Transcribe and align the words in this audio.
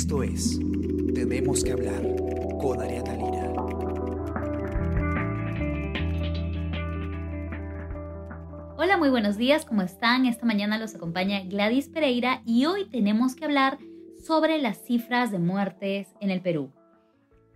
Esto 0.00 0.22
es 0.22 0.58
Tenemos 1.14 1.62
que 1.62 1.72
hablar 1.72 2.00
con 2.58 2.80
Ariana 2.80 3.12
Lira. 3.16 3.52
Hola, 8.78 8.96
muy 8.96 9.10
buenos 9.10 9.36
días, 9.36 9.66
¿cómo 9.66 9.82
están? 9.82 10.24
Esta 10.24 10.46
mañana 10.46 10.78
los 10.78 10.94
acompaña 10.94 11.42
Gladys 11.44 11.90
Pereira 11.90 12.40
y 12.46 12.64
hoy 12.64 12.86
tenemos 12.86 13.36
que 13.36 13.44
hablar 13.44 13.76
sobre 14.26 14.56
las 14.62 14.78
cifras 14.78 15.30
de 15.30 15.38
muertes 15.38 16.08
en 16.20 16.30
el 16.30 16.40
Perú. 16.40 16.72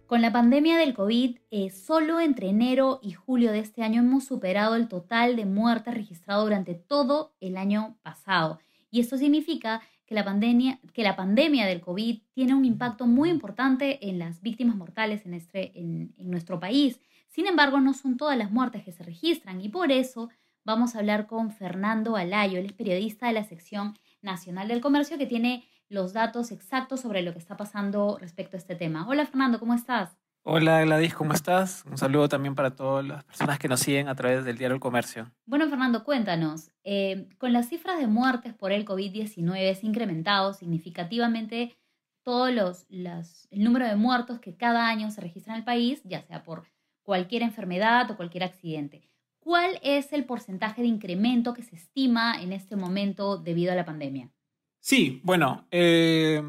Con 0.06 0.20
la 0.20 0.30
pandemia 0.30 0.76
del 0.76 0.92
COVID, 0.92 1.38
eh, 1.50 1.70
solo 1.70 2.20
entre 2.20 2.50
enero 2.50 3.00
y 3.02 3.12
julio 3.12 3.52
de 3.52 3.60
este 3.60 3.82
año 3.82 4.02
hemos 4.02 4.26
superado 4.26 4.74
el 4.76 4.88
total 4.88 5.36
de 5.36 5.46
muertes 5.46 5.94
registrado 5.94 6.42
durante 6.42 6.74
todo 6.74 7.32
el 7.40 7.56
año 7.56 7.96
pasado. 8.02 8.58
Y 8.90 9.00
esto 9.00 9.16
significa 9.16 9.80
que 10.14 10.20
la, 10.20 10.24
pandemia, 10.24 10.78
que 10.92 11.02
la 11.02 11.16
pandemia 11.16 11.66
del 11.66 11.80
COVID 11.80 12.20
tiene 12.34 12.54
un 12.54 12.64
impacto 12.64 13.04
muy 13.04 13.30
importante 13.30 14.08
en 14.08 14.20
las 14.20 14.42
víctimas 14.42 14.76
mortales 14.76 15.26
en, 15.26 15.34
este, 15.34 15.76
en, 15.76 16.14
nuestro 16.18 16.60
país. 16.60 17.00
Sin 17.26 17.48
embargo, 17.48 17.80
no 17.80 17.94
son 17.94 18.16
todas 18.16 18.38
las 18.38 18.52
muertes 18.52 18.84
que 18.84 18.92
se 18.92 19.02
registran 19.02 19.60
y 19.60 19.70
por 19.70 19.90
eso 19.90 20.30
vamos 20.64 20.94
a 20.94 21.00
hablar 21.00 21.26
con 21.26 21.50
Fernando 21.50 22.14
Alayo, 22.14 22.60
él 22.60 22.66
es 22.66 22.72
periodista 22.72 23.26
de 23.26 23.32
la 23.32 23.42
sección 23.42 23.98
nacional 24.22 24.68
del 24.68 24.80
comercio 24.80 25.18
que 25.18 25.26
tiene 25.26 25.64
los 25.88 26.12
datos 26.12 26.52
exactos 26.52 27.00
sobre 27.00 27.22
lo 27.22 27.32
que 27.32 27.40
está 27.40 27.56
pasando 27.56 28.16
respecto 28.20 28.56
a 28.56 28.58
este 28.58 28.76
tema. 28.76 29.08
Hola 29.08 29.26
Fernando, 29.26 29.58
¿cómo 29.58 29.74
estás? 29.74 30.16
Hola 30.46 30.82
Gladys, 30.82 31.14
¿cómo 31.14 31.32
estás? 31.32 31.86
Un 31.90 31.96
saludo 31.96 32.28
también 32.28 32.54
para 32.54 32.76
todas 32.76 33.02
las 33.02 33.24
personas 33.24 33.58
que 33.58 33.66
nos 33.66 33.80
siguen 33.80 34.08
a 34.08 34.14
través 34.14 34.44
del 34.44 34.58
diario 34.58 34.74
El 34.74 34.80
Comercio. 34.80 35.32
Bueno, 35.46 35.70
Fernando, 35.70 36.04
cuéntanos, 36.04 36.70
eh, 36.84 37.30
con 37.38 37.54
las 37.54 37.70
cifras 37.70 37.98
de 37.98 38.08
muertes 38.08 38.52
por 38.52 38.70
el 38.70 38.84
COVID-19 38.84 39.56
es 39.56 39.82
incrementado 39.82 40.52
significativamente 40.52 41.74
todos 42.22 42.52
los, 42.90 43.48
el 43.50 43.64
número 43.64 43.86
de 43.86 43.96
muertos 43.96 44.38
que 44.38 44.54
cada 44.54 44.86
año 44.86 45.10
se 45.10 45.22
registra 45.22 45.54
en 45.54 45.60
el 45.60 45.64
país, 45.64 46.02
ya 46.04 46.20
sea 46.20 46.42
por 46.42 46.66
cualquier 47.04 47.40
enfermedad 47.40 48.10
o 48.10 48.16
cualquier 48.18 48.44
accidente. 48.44 49.08
¿Cuál 49.38 49.80
es 49.82 50.12
el 50.12 50.26
porcentaje 50.26 50.82
de 50.82 50.88
incremento 50.88 51.54
que 51.54 51.62
se 51.62 51.76
estima 51.76 52.42
en 52.42 52.52
este 52.52 52.76
momento 52.76 53.38
debido 53.38 53.72
a 53.72 53.76
la 53.76 53.86
pandemia? 53.86 54.30
Sí, 54.78 55.22
bueno, 55.24 55.66
eh, 55.70 56.42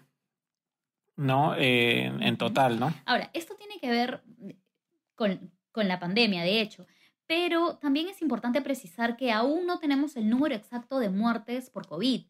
¿no? 1.16 1.54
Eh, 1.56 2.06
en 2.06 2.36
total, 2.36 2.80
¿no? 2.80 2.92
Ahora, 3.06 3.30
esto 3.32 3.54
tiene 3.54 3.78
que 3.78 3.90
ver 3.90 4.22
con, 5.14 5.52
con 5.70 5.86
la 5.86 6.00
pandemia, 6.00 6.42
de 6.42 6.60
hecho, 6.60 6.86
pero 7.30 7.76
también 7.76 8.08
es 8.08 8.22
importante 8.22 8.60
precisar 8.60 9.16
que 9.16 9.30
aún 9.30 9.64
no 9.64 9.78
tenemos 9.78 10.16
el 10.16 10.28
número 10.28 10.52
exacto 10.52 10.98
de 10.98 11.10
muertes 11.10 11.70
por 11.70 11.86
COVID. 11.86 12.22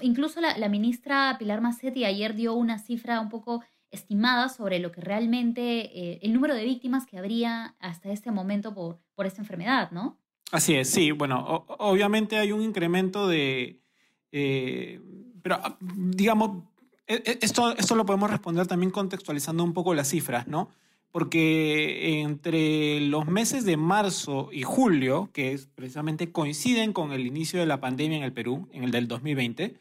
incluso 0.00 0.40
la, 0.40 0.56
la, 0.56 0.70
ministra 0.70 1.36
Pilar 1.38 1.60
Macetti 1.60 2.06
ayer 2.06 2.34
dio 2.34 2.54
una 2.54 2.78
cifra 2.78 3.20
un 3.20 3.28
poco 3.28 3.62
estimadas 3.90 4.56
sobre 4.56 4.78
lo 4.78 4.90
que 4.90 5.02
realmente, 5.02 5.62
eh, 5.62 6.18
el 6.22 6.32
número 6.32 6.54
de 6.54 6.64
víctimas 6.64 7.04
que 7.04 7.18
habría 7.18 7.76
hasta 7.78 8.10
este 8.10 8.30
momento 8.30 8.72
por, 8.72 9.00
por 9.14 9.26
esta 9.26 9.42
enfermedad, 9.42 9.90
¿no? 9.90 10.18
Así 10.50 10.74
es, 10.74 10.88
sí. 10.88 11.10
Bueno, 11.10 11.66
obviamente 11.78 12.38
hay 12.38 12.52
un 12.52 12.62
incremento 12.62 13.28
de... 13.28 13.82
Eh, 14.32 14.98
pero, 15.42 15.56
ah, 15.56 15.76
digamos, 15.78 16.64
e, 17.06 17.16
e, 17.16 17.38
esto, 17.42 17.76
esto 17.76 17.94
lo 17.96 18.06
podemos 18.06 18.30
responder 18.30 18.66
también 18.66 18.90
contextualizando 18.90 19.62
un 19.62 19.74
poco 19.74 19.92
las 19.92 20.08
cifras, 20.08 20.48
¿no? 20.48 20.70
Porque 21.10 22.20
entre 22.20 23.00
los 23.00 23.26
meses 23.26 23.64
de 23.64 23.76
marzo 23.76 24.50
y 24.52 24.62
julio, 24.62 25.30
que 25.32 25.52
es, 25.52 25.66
precisamente 25.74 26.32
coinciden 26.32 26.92
con 26.92 27.12
el 27.12 27.26
inicio 27.26 27.60
de 27.60 27.66
la 27.66 27.80
pandemia 27.80 28.18
en 28.18 28.24
el 28.24 28.32
Perú, 28.32 28.68
en 28.72 28.84
el 28.84 28.90
del 28.90 29.08
2020, 29.08 29.74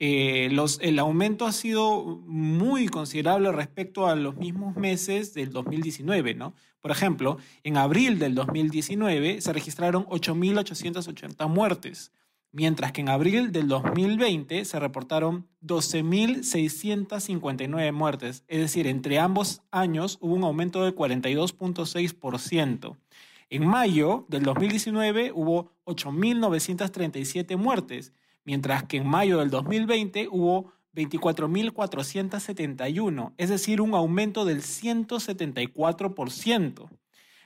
eh, 0.00 0.48
el 0.80 0.98
aumento 1.00 1.44
ha 1.44 1.52
sido 1.52 2.04
muy 2.24 2.86
considerable 2.86 3.50
respecto 3.50 4.06
a 4.06 4.14
los 4.14 4.36
mismos 4.36 4.76
meses 4.76 5.34
del 5.34 5.50
2019, 5.50 6.34
¿no? 6.34 6.54
Por 6.80 6.92
ejemplo, 6.92 7.38
en 7.64 7.76
abril 7.76 8.20
del 8.20 8.36
2019 8.36 9.40
se 9.40 9.52
registraron 9.52 10.06
8.880 10.06 11.48
muertes, 11.48 12.12
mientras 12.52 12.92
que 12.92 13.00
en 13.00 13.08
abril 13.08 13.50
del 13.52 13.68
2020 13.68 14.64
se 14.64 14.80
reportaron 14.80 15.46
12.659 15.62 17.92
muertes, 17.92 18.44
es 18.48 18.60
decir, 18.60 18.86
entre 18.86 19.18
ambos 19.18 19.62
años 19.70 20.18
hubo 20.20 20.34
un 20.34 20.44
aumento 20.44 20.84
del 20.84 20.94
42.6%. 20.94 22.96
En 23.50 23.66
mayo 23.66 24.26
del 24.28 24.42
2019 24.42 25.32
hubo 25.34 25.72
8.937 25.86 27.56
muertes, 27.56 28.12
mientras 28.44 28.84
que 28.84 28.98
en 28.98 29.06
mayo 29.06 29.38
del 29.38 29.48
2020 29.50 30.28
hubo 30.30 30.70
24.471, 30.94 33.32
es 33.36 33.48
decir, 33.48 33.80
un 33.80 33.94
aumento 33.94 34.44
del 34.44 34.62
174%, 34.62 36.88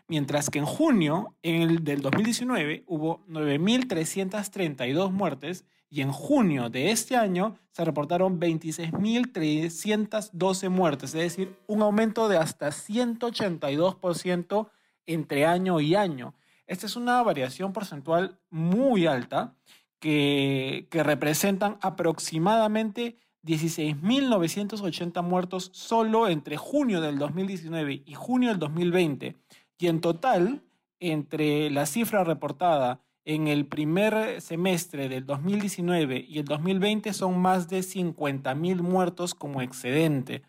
mientras 0.08 0.50
que 0.50 0.58
en 0.58 0.66
junio 0.66 1.36
del 1.42 2.02
2019 2.02 2.84
hubo 2.86 3.24
9.332 3.26 5.10
muertes 5.10 5.64
y 5.88 6.00
en 6.00 6.10
junio 6.10 6.70
de 6.70 6.90
este 6.90 7.16
año 7.16 7.56
se 7.70 7.84
reportaron 7.84 8.40
26.312 8.40 10.68
muertes, 10.70 11.14
es 11.14 11.36
decir, 11.36 11.56
un 11.66 11.82
aumento 11.82 12.28
de 12.28 12.38
hasta 12.38 12.68
182% 12.68 14.70
entre 15.06 15.46
año 15.46 15.80
y 15.80 15.94
año. 15.94 16.34
Esta 16.66 16.86
es 16.86 16.96
una 16.96 17.22
variación 17.22 17.72
porcentual 17.72 18.38
muy 18.50 19.06
alta 19.06 19.54
que, 19.98 20.88
representan 20.90 21.78
aproximadamente 21.80 23.18
16.980 23.44 25.22
muertos 25.22 25.70
solo 25.72 26.28
entre 26.28 26.56
junio 26.56 27.00
del 27.00 27.18
2019 27.18 28.02
y 28.06 28.14
junio 28.14 28.50
del 28.50 28.58
2020. 28.58 29.36
Y 29.78 29.88
en 29.88 30.00
total, 30.00 30.62
entre 31.00 31.70
la 31.70 31.86
cifra 31.86 32.24
reportada 32.24 33.00
en 33.24 33.48
el 33.48 33.66
primer 33.66 34.40
semestre 34.40 35.08
del 35.08 35.26
2019 35.26 36.24
y 36.28 36.38
el 36.38 36.44
2020 36.44 37.12
son 37.12 37.38
más 37.38 37.68
de 37.68 37.80
50.000 37.80 38.82
muertos 38.82 39.34
como 39.34 39.62
excedente. 39.62 40.42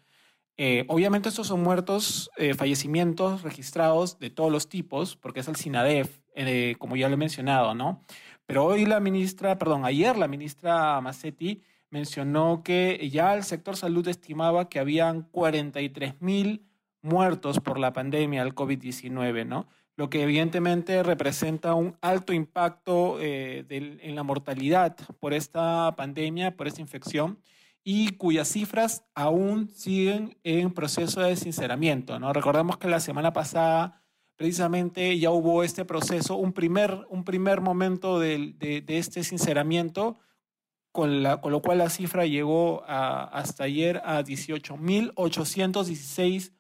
Eh, 0.58 0.86
obviamente 0.88 1.30
estos 1.30 1.48
son 1.48 1.64
muertos, 1.64 2.30
eh, 2.38 2.54
fallecimientos 2.54 3.42
registrados 3.42 4.20
de 4.20 4.30
todos 4.30 4.52
los 4.52 4.70
tipos, 4.70 5.16
porque 5.16 5.40
es 5.40 5.48
el 5.48 5.56
SINADEF, 5.56 6.20
eh, 6.36 6.75
como 6.78 6.96
ya 6.96 7.08
lo 7.10 7.16
he 7.16 7.18
mencionado, 7.18 7.74
¿no? 7.74 8.04
Pero 8.46 8.66
hoy 8.66 8.86
la 8.86 9.00
ministra, 9.00 9.58
perdón, 9.58 9.86
ayer 9.86 10.18
la 10.18 10.28
ministra 10.28 11.02
Massetti 11.02 11.64
mencionó 11.90 12.62
que 12.64 13.10
ya 13.12 13.36
el 13.36 13.44
sector 13.44 13.78
salud 13.78 14.08
estimaba 14.08 14.70
que 14.70 14.80
habían 14.80 15.24
43 15.24 16.22
mil 16.22 16.68
muertos 17.04 17.60
por 17.60 17.80
la 17.80 17.94
pandemia 17.94 18.44
del 18.44 18.56
COVID-19, 18.56 19.46
¿no? 19.46 19.68
lo 19.96 20.10
que 20.10 20.24
evidentemente 20.24 21.04
representa 21.04 21.76
un 21.76 21.96
alto 22.02 22.34
impacto 22.34 23.20
eh, 23.20 23.64
en 23.70 24.16
la 24.16 24.24
mortalidad 24.24 24.98
por 25.20 25.34
esta 25.34 25.96
pandemia, 25.96 26.58
por 26.58 26.68
esta 26.68 26.82
infección, 26.82 27.38
y 27.84 28.16
cuyas 28.16 28.48
cifras 28.48 29.06
aún 29.14 29.70
siguen 29.70 30.36
en 30.44 30.74
proceso 30.74 31.22
de 31.22 31.36
sinceramiento. 31.36 32.20
¿no? 32.20 32.34
Recordemos 32.34 32.78
que 32.78 32.88
la 32.88 33.00
semana 33.00 33.34
pasada 33.34 34.02
precisamente 34.36 35.20
ya 35.20 35.30
hubo 35.30 35.64
este 35.64 35.86
proceso, 35.86 36.38
un 36.38 36.54
primer, 36.54 37.06
un 37.10 37.24
primer 37.24 37.62
momento 37.62 38.18
de, 38.20 38.56
de, 38.58 38.98
este 38.98 39.24
sinceramiento, 39.24 40.18
con, 40.92 41.22
la, 41.22 41.40
con 41.40 41.52
lo 41.52 41.62
cual 41.62 41.78
la 41.80 41.90
cifra 41.90 42.26
llegó 42.26 42.84
hasta 42.88 43.66
ayer 43.66 44.02
a 44.06 44.24
18.816 44.24 46.54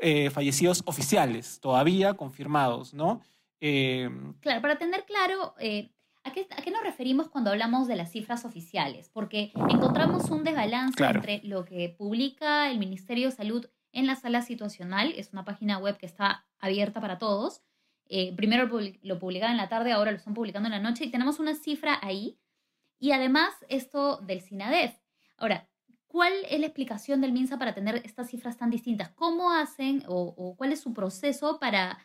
eh, 0.00 0.30
fallecidos 0.30 0.82
oficiales, 0.86 1.60
todavía 1.60 2.14
confirmados, 2.14 2.94
¿no? 2.94 3.20
Eh, 3.60 4.10
claro, 4.40 4.60
para 4.60 4.76
tener 4.76 5.04
claro, 5.04 5.54
eh, 5.58 5.90
¿a, 6.24 6.32
qué, 6.32 6.46
¿a, 6.50 6.62
qué, 6.62 6.70
nos 6.70 6.82
referimos 6.82 7.28
cuando 7.28 7.50
hablamos 7.50 7.88
de 7.88 7.96
las 7.96 8.12
cifras 8.12 8.44
oficiales? 8.44 9.10
Porque 9.12 9.52
encontramos 9.70 10.30
un 10.30 10.44
desbalance 10.44 11.02
entre 11.02 11.40
lo 11.44 11.64
que 11.64 11.94
publica 11.96 12.70
el 12.70 12.78
Ministerio 12.78 13.30
de 13.30 13.36
Salud 13.36 13.66
en 13.92 14.06
la 14.06 14.16
sala 14.16 14.42
situacional, 14.42 15.12
es 15.16 15.32
una 15.32 15.44
página 15.44 15.78
web 15.78 15.96
que 15.96 16.06
está 16.06 16.44
abierta 16.58 17.00
para 17.00 17.18
todos. 17.18 17.62
primero 18.36 18.68
lo 19.02 19.18
publicaban 19.18 19.52
en 19.52 19.56
la 19.56 19.68
tarde, 19.68 19.92
ahora 19.92 20.10
lo 20.10 20.18
están 20.18 20.34
publicando 20.34 20.66
en 20.66 20.72
la 20.72 20.80
noche 20.80 21.04
y 21.04 21.10
tenemos 21.10 21.38
una 21.38 21.54
cifra 21.54 21.98
ahí. 22.02 22.38
Y 22.98 23.12
además 23.12 23.54
esto 23.68 24.18
del 24.18 24.42
SINADEF. 24.42 24.94
Ahora, 25.38 25.68
¿Cuál 26.06 26.32
es 26.48 26.60
la 26.60 26.66
explicación 26.66 27.20
del 27.20 27.32
MINSA 27.32 27.58
para 27.58 27.74
tener 27.74 27.96
estas 28.04 28.30
cifras 28.30 28.56
tan 28.56 28.70
distintas? 28.70 29.10
¿Cómo 29.10 29.52
hacen 29.52 30.02
o, 30.06 30.54
cuál 30.56 30.72
es 30.72 30.80
su 30.80 30.92
proceso 30.92 31.58
para 31.58 31.98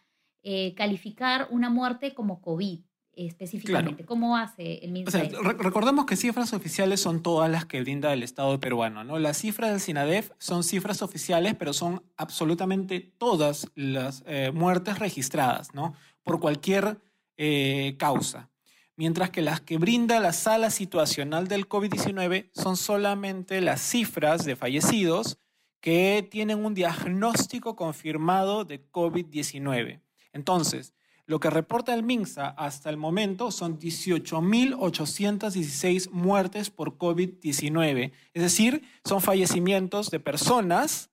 eh, 0.44 0.74
calificar 0.76 1.48
una 1.52 1.70
muerte 1.70 2.14
como 2.14 2.42
COVID? 2.42 2.82
específicamente. 3.14 4.06
¿Cómo 4.06 4.38
hace 4.38 4.84
el 4.86 4.92
MINSA? 4.92 5.24
recordemos 5.58 6.06
que 6.06 6.16
cifras 6.16 6.54
oficiales 6.54 7.02
son 7.02 7.22
todas 7.22 7.50
las 7.52 7.66
que 7.66 7.82
brinda 7.82 8.14
el 8.14 8.24
Estado 8.24 8.60
peruano. 8.60 9.04
¿no? 9.04 9.20
Las 9.20 9.38
cifras 9.38 9.72
del 9.72 9.80
SINADEF 9.80 10.32
son 10.38 10.64
cifras 10.64 11.02
oficiales, 11.02 11.56
pero 11.56 11.74
son 11.74 12.04
absolutamente 12.18 13.00
todas 13.18 13.70
las 13.76 14.24
eh, 14.28 14.52
muertes 14.54 15.00
registradas 15.00 15.74
¿no? 15.74 15.94
por 16.24 16.40
cualquier 16.40 17.00
eh, 17.38 17.96
causa 17.98 18.50
mientras 18.96 19.30
que 19.30 19.42
las 19.42 19.62
que 19.62 19.78
brinda 19.78 20.20
la 20.20 20.34
sala 20.34 20.70
situacional 20.70 21.48
del 21.48 21.68
COVID-19 21.68 22.50
son 22.54 22.78
solamente 22.78 23.62
las 23.62 23.82
cifras 23.82 24.46
de 24.46 24.56
fallecidos 24.56 25.38
que 25.80 26.28
tienen 26.30 26.64
un 26.64 26.74
diagnóstico 26.74 27.76
confirmado 27.76 28.66
de 28.66 28.88
COVID-19. 28.92 30.02
Entonces, 30.34 30.94
lo 31.26 31.40
que 31.40 31.50
reporta 31.50 31.94
el 31.94 32.04
MINSA 32.04 32.50
hasta 32.50 32.90
el 32.90 32.98
momento 32.98 33.52
son 33.52 33.80
18.816 33.80 36.10
muertes 36.12 36.70
por 36.70 36.98
COVID-19, 36.98 38.12
es 38.34 38.44
decir, 38.44 38.84
son 39.06 39.22
fallecimientos 39.22 40.12
de 40.12 40.20
personas 40.20 41.10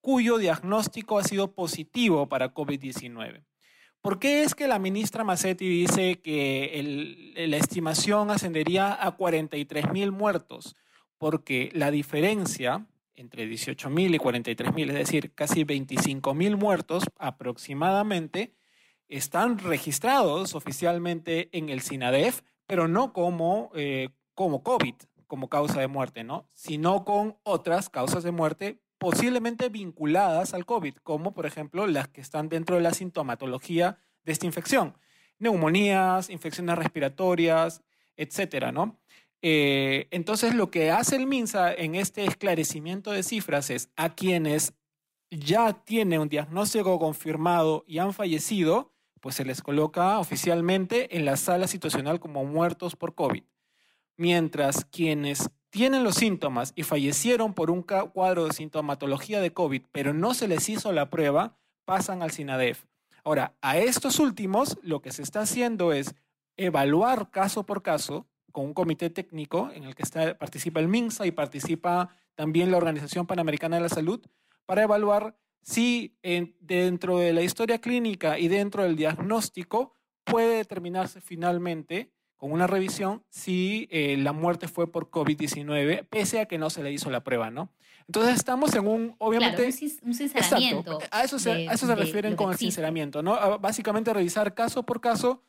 cuyo 0.00 0.38
diagnóstico 0.38 1.18
ha 1.18 1.24
sido 1.24 1.54
positivo 1.54 2.26
para 2.28 2.54
COVID-19. 2.54 3.44
¿Por 4.00 4.18
qué 4.18 4.42
es 4.42 4.54
que 4.54 4.68
la 4.68 4.78
ministra 4.78 5.24
Massetti 5.24 5.68
dice 5.68 6.20
que 6.20 7.34
la 7.36 7.56
estimación 7.56 8.30
ascendería 8.30 8.96
a 9.04 9.12
43 9.12 9.92
mil 9.92 10.12
muertos? 10.12 10.76
Porque 11.18 11.70
la 11.72 11.90
diferencia 11.90 12.86
entre 13.18 13.46
18 13.46 13.90
mil 13.90 14.14
y 14.14 14.18
43 14.18 14.72
mil, 14.74 14.90
es 14.90 14.96
decir, 14.96 15.34
casi 15.34 15.64
25 15.64 16.34
mil 16.34 16.56
muertos 16.56 17.04
aproximadamente, 17.18 18.54
están 19.08 19.58
registrados 19.58 20.54
oficialmente 20.54 21.48
en 21.52 21.68
el 21.68 21.80
SINADEF, 21.80 22.42
pero 22.66 22.86
no 22.88 23.12
como, 23.12 23.70
eh, 23.74 24.10
como 24.34 24.62
COVID, 24.62 24.94
como 25.28 25.48
causa 25.48 25.78
de 25.78 25.86
muerte, 25.86 26.24
¿no? 26.24 26.48
sino 26.52 27.04
con 27.04 27.36
otras 27.44 27.88
causas 27.88 28.24
de 28.24 28.32
muerte 28.32 28.82
posiblemente 28.98 29.68
vinculadas 29.68 30.54
al 30.54 30.66
COVID, 30.66 30.96
como 31.04 31.32
por 31.32 31.46
ejemplo 31.46 31.86
las 31.86 32.08
que 32.08 32.20
están 32.20 32.48
dentro 32.48 32.74
de 32.74 32.82
la 32.82 32.92
sintomatología 32.94 33.98
de 34.24 34.32
esta 34.32 34.46
infección. 34.46 34.96
Neumonías, 35.38 36.30
infecciones 36.30 36.76
respiratorias, 36.76 37.82
etcétera, 38.16 38.72
¿no? 38.72 38.98
Eh, 39.40 40.08
entonces, 40.10 40.54
lo 40.54 40.70
que 40.70 40.90
hace 40.90 41.14
el 41.14 41.28
MINSA 41.28 41.72
en 41.72 41.94
este 41.94 42.24
esclarecimiento 42.24 43.12
de 43.12 43.22
cifras 43.22 43.70
es 43.70 43.90
a 43.94 44.14
quienes 44.14 44.74
ya 45.30 45.84
tienen 45.84 46.20
un 46.20 46.28
diagnóstico 46.28 46.98
confirmado 46.98 47.84
y 47.86 47.98
han 47.98 48.12
fallecido, 48.12 48.92
pues 49.20 49.36
se 49.36 49.44
les 49.44 49.62
coloca 49.62 50.18
oficialmente 50.18 51.16
en 51.16 51.24
la 51.24 51.36
sala 51.36 51.68
situacional 51.68 52.18
como 52.18 52.44
muertos 52.44 52.96
por 52.96 53.14
COVID. 53.14 53.44
Mientras 54.18 54.84
quienes 54.84 55.48
tienen 55.70 56.02
los 56.02 56.16
síntomas 56.16 56.72
y 56.74 56.82
fallecieron 56.82 57.54
por 57.54 57.70
un 57.70 57.82
cuadro 57.82 58.46
de 58.46 58.52
sintomatología 58.52 59.40
de 59.40 59.52
COVID, 59.52 59.82
pero 59.92 60.12
no 60.12 60.34
se 60.34 60.48
les 60.48 60.68
hizo 60.68 60.92
la 60.92 61.08
prueba, 61.08 61.56
pasan 61.84 62.22
al 62.22 62.32
SINADEF. 62.32 62.84
Ahora, 63.22 63.54
a 63.62 63.78
estos 63.78 64.18
últimos 64.18 64.76
lo 64.82 65.00
que 65.02 65.12
se 65.12 65.22
está 65.22 65.42
haciendo 65.42 65.92
es 65.92 66.16
evaluar 66.56 67.30
caso 67.30 67.64
por 67.64 67.82
caso 67.82 68.26
con 68.50 68.64
un 68.64 68.74
comité 68.74 69.08
técnico 69.08 69.70
en 69.72 69.84
el 69.84 69.94
que 69.94 70.04
participa 70.34 70.80
el 70.80 70.88
MINSA 70.88 71.26
y 71.26 71.30
participa 71.30 72.08
también 72.34 72.72
la 72.72 72.76
Organización 72.76 73.26
Panamericana 73.26 73.76
de 73.76 73.82
la 73.82 73.88
Salud 73.88 74.20
para 74.66 74.82
evaluar 74.82 75.36
si 75.62 76.18
dentro 76.58 77.18
de 77.18 77.32
la 77.32 77.42
historia 77.42 77.80
clínica 77.80 78.38
y 78.38 78.48
dentro 78.48 78.82
del 78.82 78.96
diagnóstico 78.96 79.94
puede 80.24 80.56
determinarse 80.56 81.20
finalmente 81.20 82.10
con 82.38 82.52
una 82.52 82.66
revisión 82.66 83.22
si 83.28 83.88
eh, 83.90 84.16
la 84.16 84.32
muerte 84.32 84.68
fue 84.68 84.90
por 84.90 85.10
COVID-19, 85.10 86.06
pese 86.08 86.40
a 86.40 86.46
que 86.46 86.56
no 86.56 86.70
se 86.70 86.82
le 86.82 86.92
hizo 86.92 87.10
la 87.10 87.22
prueba, 87.22 87.50
¿no? 87.50 87.70
Entonces 88.06 88.36
estamos 88.36 88.74
en 88.74 88.86
un, 88.86 89.14
obviamente... 89.18 89.66
un, 90.02 90.14
sinceramiento. 90.14 90.98
a 91.10 91.24
eso 91.24 91.38
se, 91.38 91.68
a 91.68 91.72
eso 91.72 91.86
se 91.86 91.94
refieren 91.94 92.36
con 92.36 92.50
el 92.50 92.56
sinceramiento, 92.56 93.22
¿no? 93.22 93.58
Básicamente 93.58 94.14
revisar 94.14 94.54
caso 94.54 94.84
por 94.84 95.02
caso 95.02 95.42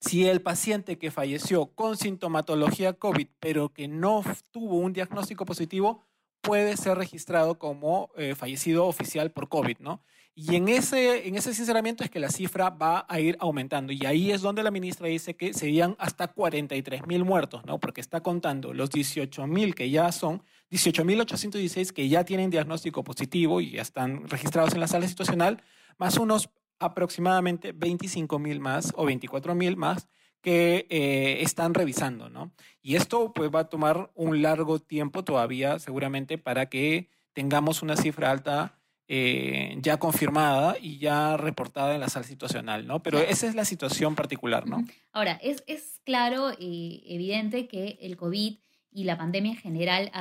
si 0.00 0.26
el 0.26 0.42
paciente 0.42 0.98
que 0.98 1.10
falleció 1.10 1.66
con 1.66 1.96
sintomatología 1.96 2.94
COVID, 2.94 3.28
pero 3.38 3.72
que 3.72 3.86
no 3.86 4.22
tuvo 4.50 4.78
un 4.78 4.92
diagnóstico 4.92 5.46
positivo, 5.46 6.04
puede 6.40 6.76
ser 6.76 6.98
registrado 6.98 7.58
como 7.58 8.10
eh, 8.16 8.34
fallecido 8.34 8.86
oficial 8.86 9.30
por 9.30 9.48
COVID, 9.48 9.78
¿no? 9.78 10.02
Y 10.42 10.56
en 10.56 10.70
ese, 10.70 11.28
en 11.28 11.36
ese 11.36 11.52
sinceramiento 11.52 12.02
es 12.02 12.08
que 12.08 12.18
la 12.18 12.30
cifra 12.30 12.70
va 12.70 13.04
a 13.10 13.20
ir 13.20 13.36
aumentando. 13.40 13.92
Y 13.92 14.06
ahí 14.06 14.30
es 14.30 14.40
donde 14.40 14.62
la 14.62 14.70
ministra 14.70 15.06
dice 15.06 15.36
que 15.36 15.52
serían 15.52 15.96
hasta 15.98 16.28
43 16.28 17.06
mil 17.06 17.26
muertos, 17.26 17.66
¿no? 17.66 17.78
Porque 17.78 18.00
está 18.00 18.22
contando 18.22 18.72
los 18.72 18.88
18 18.88 19.46
mil 19.46 19.74
que 19.74 19.90
ya 19.90 20.10
son, 20.12 20.42
18.816 20.70 21.92
que 21.92 22.08
ya 22.08 22.24
tienen 22.24 22.48
diagnóstico 22.48 23.04
positivo 23.04 23.60
y 23.60 23.72
ya 23.72 23.82
están 23.82 24.30
registrados 24.30 24.72
en 24.72 24.80
la 24.80 24.86
sala 24.86 25.06
situacional, 25.06 25.62
más 25.98 26.16
unos 26.16 26.48
aproximadamente 26.78 27.72
25 27.72 28.38
mil 28.38 28.60
más 28.60 28.94
o 28.96 29.04
24 29.04 29.54
mil 29.54 29.76
más 29.76 30.08
que 30.40 30.86
eh, 30.88 31.42
están 31.42 31.74
revisando, 31.74 32.30
¿no? 32.30 32.50
Y 32.80 32.96
esto 32.96 33.34
pues 33.34 33.50
va 33.54 33.60
a 33.60 33.68
tomar 33.68 34.10
un 34.14 34.40
largo 34.40 34.78
tiempo 34.78 35.22
todavía 35.22 35.78
seguramente 35.80 36.38
para 36.38 36.70
que 36.70 37.10
tengamos 37.34 37.82
una 37.82 37.98
cifra 37.98 38.30
alta 38.30 38.79
eh, 39.12 39.76
ya 39.82 39.98
confirmada 39.98 40.76
y 40.80 40.98
ya 40.98 41.36
reportada 41.36 41.96
en 41.96 42.00
la 42.00 42.08
sala 42.08 42.24
situacional, 42.24 42.86
¿no? 42.86 43.02
Pero 43.02 43.18
esa 43.18 43.48
es 43.48 43.56
la 43.56 43.64
situación 43.64 44.14
particular, 44.14 44.68
¿no? 44.68 44.84
Ahora, 45.10 45.32
es, 45.42 45.64
es 45.66 46.00
claro 46.04 46.52
y 46.56 47.02
evidente 47.08 47.66
que 47.66 47.98
el 48.02 48.16
COVID 48.16 48.58
y 48.92 49.02
la 49.04 49.18
pandemia 49.18 49.50
en 49.50 49.58
general 49.58 50.12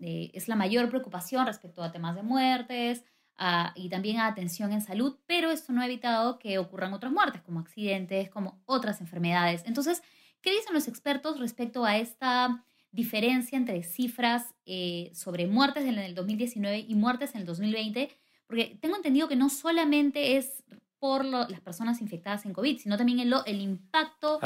eh, 0.00 0.30
es 0.32 0.48
la 0.48 0.56
mayor 0.56 0.88
preocupación 0.88 1.44
respecto 1.44 1.82
a 1.82 1.92
temas 1.92 2.16
de 2.16 2.22
muertes 2.22 3.04
y 3.74 3.90
también 3.90 4.18
a 4.18 4.26
atención 4.26 4.72
en 4.72 4.80
salud, 4.80 5.18
pero 5.26 5.50
esto 5.50 5.74
no 5.74 5.82
ha 5.82 5.86
evitado 5.86 6.38
que 6.38 6.56
ocurran 6.56 6.94
otras 6.94 7.12
muertes, 7.12 7.42
como 7.42 7.60
accidentes, 7.60 8.30
como 8.30 8.62
otras 8.64 9.02
enfermedades. 9.02 9.64
Entonces, 9.66 10.02
¿qué 10.40 10.50
dicen 10.50 10.72
los 10.72 10.88
expertos 10.88 11.38
respecto 11.38 11.84
a 11.84 11.98
esta 11.98 12.64
diferencia 12.90 13.58
entre 13.58 13.82
cifras 13.82 14.54
eh, 14.64 15.10
sobre 15.14 15.46
muertes 15.46 15.84
en 15.84 15.98
el 15.98 16.14
2019 16.14 16.86
y 16.88 16.94
muertes 16.94 17.34
en 17.34 17.42
el 17.42 17.46
2020? 17.46 18.10
Porque 18.50 18.76
tengo 18.80 18.96
entendido 18.96 19.28
que 19.28 19.36
no 19.36 19.48
solamente 19.48 20.36
es 20.36 20.64
por 20.98 21.24
las 21.24 21.60
personas 21.60 22.02
infectadas 22.02 22.44
en 22.44 22.52
COVID, 22.52 22.78
sino 22.78 22.98
también 22.98 23.20
el, 23.20 23.32
el 23.46 23.60
impacto 23.60 24.40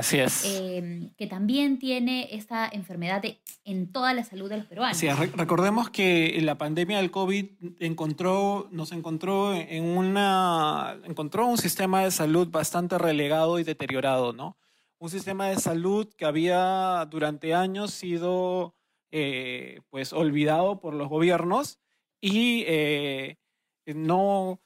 em, 0.44 1.10
que 1.16 1.26
también 1.26 1.80
tiene 1.80 2.28
esta 2.30 2.68
enfermedad 2.68 3.24
en 3.64 3.90
toda 3.90 4.12
la 4.12 4.22
salud 4.22 4.50
de 4.50 4.58
los 4.58 4.66
peruanos. 4.66 4.96
Sí, 4.96 5.08
recordemos 5.08 5.88
que 5.88 6.38
la 6.42 6.56
pandemia 6.56 6.98
del 6.98 7.10
COVID 7.10 7.46
encontró, 7.80 8.68
nos 8.70 8.92
encontró 8.92 9.54
en 9.54 9.84
una, 9.84 10.96
encontró 11.04 11.46
un 11.46 11.58
sistema 11.58 12.04
de 12.04 12.10
salud 12.10 12.48
bastante 12.50 12.98
relegado 12.98 13.58
y 13.58 13.64
deteriorado, 13.64 14.34
¿no? 14.34 14.58
Un 14.98 15.08
sistema 15.08 15.48
de 15.48 15.56
salud 15.56 16.06
que 16.14 16.26
había 16.26 17.08
durante 17.10 17.54
años 17.54 17.92
sido 17.92 18.76
eh, 19.10 19.80
pues 19.88 20.12
olvidado 20.12 20.78
por 20.78 20.92
los 20.94 21.08
gobiernos 21.08 21.80
y 22.20 22.64
eh, 22.66 23.38
no, 23.86 24.60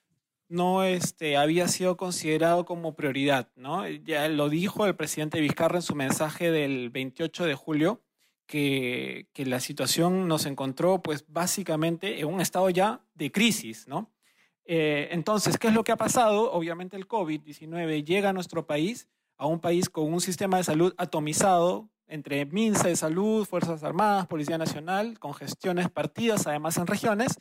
no 0.48 0.84
este, 0.84 1.36
había 1.36 1.68
sido 1.68 1.96
considerado 1.96 2.64
como 2.64 2.94
prioridad. 2.94 3.48
¿no? 3.56 3.88
Ya 3.88 4.28
lo 4.28 4.48
dijo 4.48 4.86
el 4.86 4.96
presidente 4.96 5.40
Vizcarra 5.40 5.76
en 5.76 5.82
su 5.82 5.94
mensaje 5.94 6.50
del 6.50 6.90
28 6.90 7.46
de 7.46 7.54
julio, 7.54 8.02
que, 8.46 9.28
que, 9.34 9.44
la 9.44 9.60
situación 9.60 10.26
nos 10.26 10.46
encontró 10.46 11.02
pues 11.02 11.24
básicamente 11.28 12.20
en 12.20 12.28
un 12.28 12.40
estado 12.40 12.70
ya 12.70 13.02
de 13.14 13.30
crisis. 13.30 13.86
¿no? 13.88 14.10
Eh, 14.64 15.08
entonces, 15.12 15.58
¿qué 15.58 15.68
es 15.68 15.74
lo 15.74 15.82
que 15.82 15.92
ha 15.92 15.96
pasado? 15.96 16.52
Obviamente 16.52 16.96
el 16.96 17.08
COVID-19 17.08 18.04
llega 18.04 18.28
a 18.28 18.32
nuestro 18.34 18.66
país, 18.66 19.08
a 19.38 19.46
un 19.46 19.60
país 19.60 19.88
con 19.88 20.12
un 20.12 20.20
sistema 20.20 20.58
de 20.58 20.64
salud 20.64 20.94
atomizado 20.98 21.88
entre 22.06 22.44
MINSA 22.44 22.88
de 22.88 22.96
Salud, 22.96 23.46
Fuerzas 23.46 23.82
Armadas, 23.82 24.26
Policía 24.26 24.58
Nacional, 24.58 25.18
con 25.18 25.34
gestiones 25.34 25.90
partidas 25.90 26.46
además 26.46 26.76
en 26.76 26.86
regiones, 26.86 27.40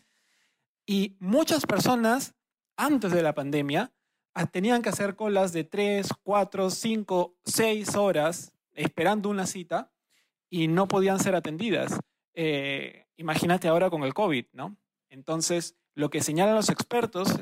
y 0.87 1.17
muchas 1.19 1.65
personas 1.65 2.33
antes 2.77 3.11
de 3.11 3.21
la 3.21 3.35
pandemia 3.35 3.91
ah, 4.33 4.47
tenían 4.47 4.81
que 4.81 4.89
hacer 4.89 5.15
colas 5.15 5.51
de 5.51 5.65
3, 5.65 6.07
4, 6.23 6.69
5, 6.69 7.35
6 7.43 7.95
horas 7.95 8.53
esperando 8.73 9.29
una 9.29 9.45
cita 9.45 9.91
y 10.49 10.69
no 10.69 10.87
podían 10.87 11.19
ser 11.19 11.35
atendidas. 11.35 11.99
Eh, 12.33 13.05
imagínate 13.17 13.67
ahora 13.67 13.89
con 13.89 14.03
el 14.03 14.13
COVID, 14.13 14.45
¿no? 14.53 14.77
Entonces, 15.09 15.75
lo 15.93 16.09
que 16.09 16.21
señalan 16.21 16.55
los 16.55 16.69
expertos, 16.69 17.35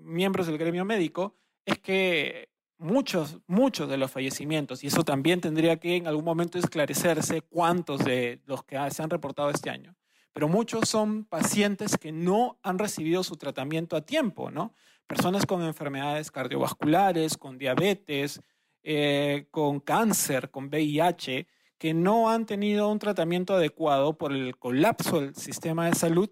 miembros 0.00 0.46
del 0.46 0.58
gremio 0.58 0.84
médico, 0.84 1.36
es 1.64 1.78
que 1.78 2.50
muchos, 2.76 3.38
muchos 3.46 3.88
de 3.88 3.96
los 3.96 4.10
fallecimientos, 4.10 4.84
y 4.84 4.88
eso 4.88 5.02
también 5.02 5.40
tendría 5.40 5.78
que 5.78 5.96
en 5.96 6.08
algún 6.08 6.24
momento 6.24 6.58
esclarecerse 6.58 7.40
cuántos 7.40 8.04
de 8.04 8.42
los 8.44 8.64
que 8.64 8.76
se 8.90 9.02
han 9.02 9.10
reportado 9.10 9.50
este 9.50 9.70
año, 9.70 9.94
pero 10.32 10.48
muchos 10.48 10.88
son 10.88 11.24
pacientes 11.24 11.96
que 11.98 12.12
no 12.12 12.58
han 12.62 12.78
recibido 12.78 13.22
su 13.22 13.36
tratamiento 13.36 13.96
a 13.96 14.02
tiempo, 14.02 14.50
¿no? 14.50 14.74
Personas 15.06 15.46
con 15.46 15.62
enfermedades 15.62 16.30
cardiovasculares, 16.30 17.36
con 17.36 17.58
diabetes, 17.58 18.40
eh, 18.82 19.46
con 19.50 19.80
cáncer, 19.80 20.50
con 20.50 20.66
VIH, 20.66 21.46
que 21.78 21.94
no 21.94 22.30
han 22.30 22.46
tenido 22.46 22.88
un 22.90 22.98
tratamiento 22.98 23.54
adecuado 23.54 24.16
por 24.16 24.32
el 24.32 24.56
colapso 24.56 25.20
del 25.20 25.34
sistema 25.34 25.86
de 25.86 25.94
salud 25.94 26.30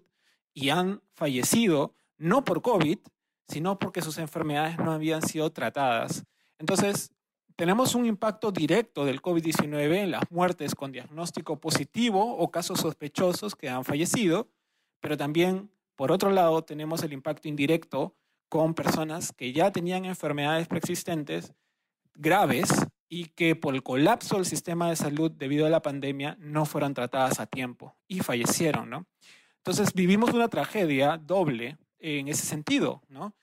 y 0.53 0.69
han 0.69 1.01
fallecido, 1.13 1.93
no 2.17 2.43
por 2.43 2.61
COVID, 2.61 2.99
sino 3.47 3.77
porque 3.77 4.01
sus 4.01 4.17
enfermedades 4.17 4.77
no 4.77 4.91
habían 4.91 5.21
sido 5.21 5.51
tratadas. 5.51 6.23
Entonces, 6.57 7.11
tenemos 7.61 7.93
un 7.93 8.07
impacto 8.07 8.51
directo 8.51 9.05
del 9.05 9.21
COVID-19 9.21 9.97
en 9.97 10.09
las 10.09 10.23
muertes 10.31 10.73
con 10.73 10.91
diagnóstico 10.91 11.59
positivo 11.59 12.37
o 12.37 12.49
casos 12.49 12.79
sospechosos 12.79 13.55
que 13.55 13.69
han 13.69 13.85
fallecido, 13.85 14.49
pero 14.99 15.15
también, 15.15 15.69
por 15.95 16.11
otro 16.11 16.31
lado, 16.31 16.63
tenemos 16.63 17.03
el 17.03 17.13
impacto 17.13 17.47
indirecto 17.47 18.15
con 18.49 18.73
personas 18.73 19.31
que 19.31 19.53
ya 19.53 19.71
tenían 19.71 20.05
enfermedades 20.05 20.67
preexistentes 20.67 21.53
graves 22.15 22.67
y 23.07 23.25
que 23.25 23.55
por 23.55 23.75
el 23.75 23.83
colapso 23.83 24.37
del 24.37 24.47
sistema 24.47 24.89
de 24.89 24.95
salud 24.95 25.29
debido 25.29 25.67
a 25.67 25.69
la 25.69 25.83
pandemia 25.83 26.37
no 26.39 26.65
fueron 26.65 26.95
tratadas 26.95 27.39
a 27.39 27.45
tiempo 27.45 27.95
y 28.07 28.21
fallecieron, 28.21 28.89
¿no? 28.89 29.05
Entonces 29.57 29.93
vivimos 29.93 30.33
una 30.33 30.47
tragedia 30.47 31.15
doble 31.23 31.77
en 31.99 32.27
ese 32.27 32.47
sentido, 32.47 33.03
¿no? 33.07 33.35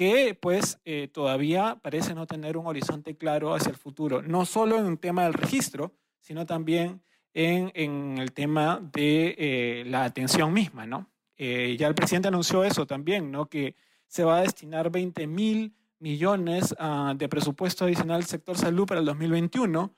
Que 0.00 0.34
pues 0.34 0.80
eh, 0.86 1.08
todavía 1.12 1.78
parece 1.82 2.14
no 2.14 2.26
tener 2.26 2.56
un 2.56 2.66
horizonte 2.66 3.18
claro 3.18 3.54
hacia 3.54 3.68
el 3.68 3.76
futuro, 3.76 4.22
no 4.22 4.46
solo 4.46 4.78
en 4.78 4.86
el 4.86 4.98
tema 4.98 5.24
del 5.24 5.34
registro, 5.34 5.92
sino 6.20 6.46
también 6.46 7.02
en, 7.34 7.70
en 7.74 8.16
el 8.16 8.32
tema 8.32 8.80
de 8.94 9.34
eh, 9.36 9.84
la 9.84 10.04
atención 10.04 10.54
misma, 10.54 10.86
¿no? 10.86 11.10
Eh, 11.36 11.76
ya 11.78 11.86
el 11.86 11.94
presidente 11.94 12.28
anunció 12.28 12.64
eso 12.64 12.86
también, 12.86 13.30
¿no? 13.30 13.50
Que 13.50 13.74
se 14.06 14.24
va 14.24 14.38
a 14.38 14.40
destinar 14.40 14.90
20 14.90 15.26
mil 15.26 15.74
millones 15.98 16.74
uh, 16.80 17.14
de 17.14 17.28
presupuesto 17.28 17.84
adicional 17.84 18.16
al 18.16 18.24
sector 18.24 18.56
salud 18.56 18.86
para 18.86 19.00
el 19.00 19.06
2021, 19.06 19.94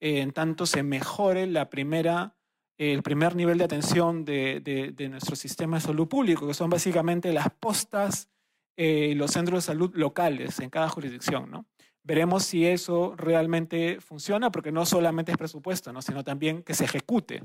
en 0.00 0.32
tanto 0.32 0.66
se 0.66 0.82
mejore 0.82 1.46
la 1.46 1.70
primera, 1.70 2.34
el 2.76 3.04
primer 3.04 3.36
nivel 3.36 3.58
de 3.58 3.64
atención 3.66 4.24
de, 4.24 4.58
de, 4.58 4.90
de 4.90 5.08
nuestro 5.08 5.36
sistema 5.36 5.76
de 5.76 5.82
salud 5.82 6.08
público, 6.08 6.44
que 6.44 6.54
son 6.54 6.70
básicamente 6.70 7.32
las 7.32 7.50
postas 7.50 8.33
eh, 8.76 9.14
los 9.16 9.30
centros 9.30 9.58
de 9.58 9.72
salud 9.72 9.90
locales 9.94 10.58
en 10.60 10.70
cada 10.70 10.88
jurisdicción, 10.88 11.50
¿no? 11.50 11.66
Veremos 12.02 12.44
si 12.44 12.66
eso 12.66 13.14
realmente 13.16 13.98
funciona, 14.00 14.50
porque 14.50 14.70
no 14.70 14.84
solamente 14.84 15.32
es 15.32 15.38
presupuesto, 15.38 15.90
¿no? 15.90 16.02
sino 16.02 16.22
también 16.22 16.62
que 16.62 16.74
se 16.74 16.84
ejecute. 16.84 17.44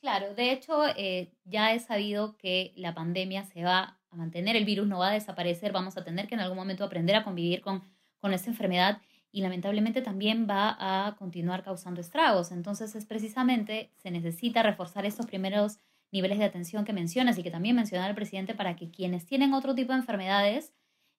Claro, 0.00 0.34
de 0.34 0.50
hecho, 0.50 0.86
eh, 0.96 1.32
ya 1.44 1.72
he 1.72 1.78
sabido 1.78 2.36
que 2.36 2.72
la 2.74 2.94
pandemia 2.94 3.44
se 3.44 3.62
va 3.62 4.00
a 4.10 4.16
mantener, 4.16 4.56
el 4.56 4.64
virus 4.64 4.88
no 4.88 4.98
va 4.98 5.10
a 5.10 5.12
desaparecer, 5.12 5.70
vamos 5.70 5.96
a 5.96 6.02
tener 6.02 6.26
que 6.26 6.34
en 6.34 6.40
algún 6.40 6.56
momento 6.56 6.82
aprender 6.82 7.14
a 7.14 7.22
convivir 7.22 7.60
con, 7.60 7.84
con 8.18 8.32
esta 8.32 8.50
enfermedad 8.50 9.00
y 9.30 9.42
lamentablemente 9.42 10.02
también 10.02 10.48
va 10.50 10.76
a 10.78 11.14
continuar 11.16 11.62
causando 11.62 12.00
estragos. 12.00 12.50
Entonces, 12.50 12.96
es 12.96 13.06
precisamente, 13.06 13.92
se 13.98 14.10
necesita 14.10 14.64
reforzar 14.64 15.06
estos 15.06 15.26
primeros 15.26 15.78
niveles 16.12 16.38
de 16.38 16.44
atención 16.44 16.84
que 16.84 16.92
mencionas 16.92 17.38
y 17.38 17.42
que 17.42 17.50
también 17.50 17.76
mencionaba 17.76 18.08
el 18.08 18.14
presidente 18.14 18.54
para 18.54 18.76
que 18.76 18.90
quienes 18.90 19.26
tienen 19.26 19.54
otro 19.54 19.74
tipo 19.74 19.92
de 19.92 19.98
enfermedades 19.98 20.72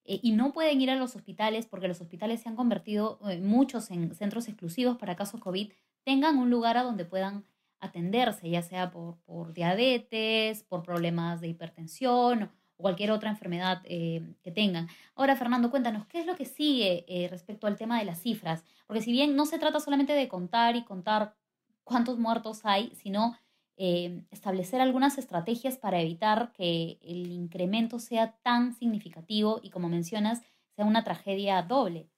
eh, 0.03 0.19
y 0.21 0.31
no 0.31 0.51
pueden 0.51 0.81
ir 0.81 0.89
a 0.89 0.95
los 0.95 1.15
hospitales 1.15 1.65
porque 1.65 1.87
los 1.87 2.01
hospitales 2.01 2.41
se 2.41 2.49
han 2.49 2.55
convertido 2.55 3.19
eh, 3.29 3.39
muchos 3.39 3.91
en 3.91 4.13
centros 4.15 4.47
exclusivos 4.47 4.97
para 4.97 5.15
casos 5.15 5.39
COVID, 5.39 5.71
tengan 6.03 6.37
un 6.37 6.49
lugar 6.49 6.77
a 6.77 6.83
donde 6.83 7.05
puedan 7.05 7.45
atenderse, 7.79 8.49
ya 8.49 8.61
sea 8.61 8.91
por, 8.91 9.17
por 9.25 9.53
diabetes, 9.53 10.63
por 10.63 10.83
problemas 10.83 11.41
de 11.41 11.47
hipertensión 11.49 12.51
o 12.77 12.81
cualquier 12.81 13.11
otra 13.11 13.29
enfermedad 13.29 13.81
eh, 13.85 14.23
que 14.43 14.51
tengan. 14.51 14.87
Ahora, 15.15 15.35
Fernando, 15.35 15.71
cuéntanos, 15.71 16.05
¿qué 16.07 16.19
es 16.19 16.25
lo 16.25 16.35
que 16.35 16.45
sigue 16.45 17.05
respecto 17.29 17.67
al 17.67 17.77
tema 17.77 17.99
de 17.99 18.05
las 18.05 18.21
cifras? 18.21 18.63
Porque 18.87 19.01
si 19.01 19.11
bien 19.11 19.35
no 19.35 19.45
se 19.45 19.59
trata 19.59 19.79
solamente 19.79 20.13
de 20.13 20.27
contar 20.27 20.75
y 20.75 20.83
contar 20.83 21.35
cuántos 21.83 22.19
muertos 22.19 22.61
hay, 22.63 22.91
sino 22.95 23.35
eh, 23.77 24.23
establecer 24.31 24.81
algunas 24.81 25.17
estrategias 25.17 25.77
para 25.77 26.01
evitar 26.01 26.51
que 26.53 26.99
el 27.01 27.31
incremento 27.31 27.99
sea 27.99 28.37
tan 28.43 28.75
significativo 28.75 29.59
y, 29.63 29.69
como 29.69 29.89
mencionas, 29.89 30.41
sea 30.75 30.85
una 30.85 31.03
tragedia 31.03 31.61
doble. 31.61 32.09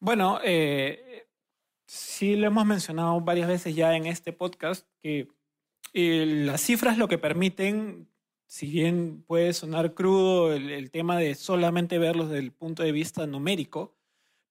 Bueno, 0.00 0.40
eh, 0.42 1.26
sí 1.86 2.36
lo 2.36 2.46
hemos 2.46 2.64
mencionado 2.66 3.20
varias 3.20 3.48
veces 3.48 3.74
ya 3.74 3.94
en 3.96 4.06
este 4.06 4.32
podcast, 4.32 4.86
que 5.00 5.28
eh, 5.92 6.26
las 6.26 6.60
cifras 6.60 6.98
lo 6.98 7.08
que 7.08 7.18
permiten, 7.18 8.08
si 8.46 8.66
bien 8.66 9.22
puede 9.22 9.52
sonar 9.52 9.94
crudo 9.94 10.52
el, 10.52 10.70
el 10.70 10.90
tema 10.90 11.16
de 11.18 11.34
solamente 11.34 11.98
verlos 11.98 12.30
desde 12.30 12.42
el 12.42 12.52
punto 12.52 12.82
de 12.82 12.92
vista 12.92 13.26
numérico, 13.26 13.94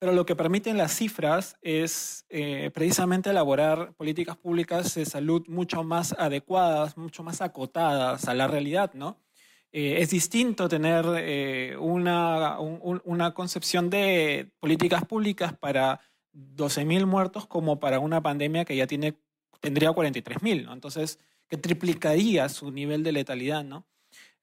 pero 0.01 0.13
lo 0.13 0.25
que 0.25 0.35
permiten 0.35 0.79
las 0.79 0.95
cifras 0.95 1.57
es 1.61 2.25
eh, 2.29 2.71
precisamente 2.73 3.29
elaborar 3.29 3.93
políticas 3.93 4.35
públicas 4.35 4.95
de 4.95 5.05
salud 5.05 5.43
mucho 5.47 5.83
más 5.83 6.15
adecuadas, 6.17 6.97
mucho 6.97 7.21
más 7.21 7.39
acotadas 7.39 8.27
a 8.27 8.33
la 8.33 8.47
realidad, 8.47 8.95
¿no? 8.95 9.19
Eh, 9.71 9.97
es 9.99 10.09
distinto 10.09 10.67
tener 10.67 11.05
eh, 11.19 11.77
una, 11.77 12.59
una 12.59 13.35
concepción 13.35 13.91
de 13.91 14.49
políticas 14.59 15.05
públicas 15.05 15.53
para 15.55 15.99
12.000 16.33 17.05
muertos 17.05 17.45
como 17.45 17.79
para 17.79 17.99
una 17.99 18.23
pandemia 18.23 18.65
que 18.65 18.75
ya 18.75 18.87
tiene, 18.87 19.19
tendría 19.59 19.91
43.000, 19.91 20.65
¿no? 20.65 20.73
Entonces, 20.73 21.19
que 21.47 21.57
triplicaría 21.57 22.49
su 22.49 22.71
nivel 22.71 23.03
de 23.03 23.11
letalidad, 23.11 23.63
¿no? 23.63 23.85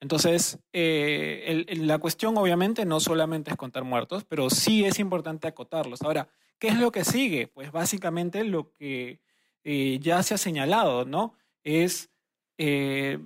Entonces, 0.00 0.58
eh, 0.72 1.64
la 1.76 1.98
cuestión 1.98 2.36
obviamente 2.38 2.84
no 2.84 3.00
solamente 3.00 3.50
es 3.50 3.56
contar 3.56 3.84
muertos, 3.84 4.24
pero 4.24 4.48
sí 4.48 4.84
es 4.84 4.98
importante 4.98 5.48
acotarlos. 5.48 6.02
Ahora, 6.02 6.28
¿qué 6.58 6.68
es 6.68 6.78
lo 6.78 6.92
que 6.92 7.04
sigue? 7.04 7.48
Pues 7.48 7.72
básicamente 7.72 8.44
lo 8.44 8.72
que 8.74 9.20
eh, 9.64 9.98
ya 10.00 10.22
se 10.22 10.34
ha 10.34 10.38
señalado, 10.38 11.04
¿no? 11.04 11.34
Es 11.64 12.10
eh, 12.58 13.18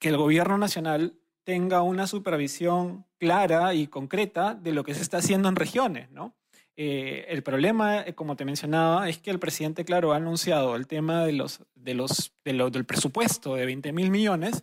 que 0.00 0.08
el 0.08 0.16
gobierno 0.16 0.58
nacional 0.58 1.14
tenga 1.44 1.82
una 1.82 2.06
supervisión 2.06 3.06
clara 3.18 3.72
y 3.74 3.86
concreta 3.86 4.54
de 4.54 4.72
lo 4.72 4.84
que 4.84 4.94
se 4.94 5.02
está 5.02 5.18
haciendo 5.18 5.48
en 5.48 5.56
regiones, 5.56 6.10
¿no? 6.10 6.34
el 6.80 7.42
problema, 7.42 8.04
como 8.14 8.36
te 8.36 8.44
mencionaba, 8.44 9.08
es 9.08 9.18
que 9.18 9.32
el 9.32 9.40
presidente, 9.40 9.84
claro, 9.84 10.12
ha 10.12 10.16
anunciado 10.16 10.76
el 10.76 10.86
tema 10.86 11.24
de 11.24 11.32
los, 11.32 11.64
de 11.74 11.94
los, 11.94 12.32
del 12.44 12.84
presupuesto 12.84 13.56
de 13.56 13.66
20 13.66 13.92
mil 13.92 14.12
millones, 14.12 14.62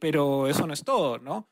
pero 0.00 0.48
eso 0.48 0.66
no 0.66 0.72
es 0.72 0.84
todo, 0.84 1.18
¿no? 1.18 1.48